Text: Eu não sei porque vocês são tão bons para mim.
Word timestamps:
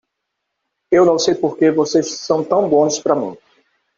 Eu 0.91 1.05
não 1.05 1.19
sei 1.19 1.35
porque 1.35 1.69
vocês 1.69 2.09
são 2.09 2.43
tão 2.43 2.67
bons 2.67 2.97
para 2.97 3.15
mim. 3.15 3.37